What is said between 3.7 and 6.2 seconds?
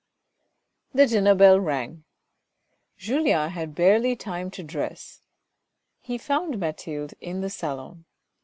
barely time to dress: he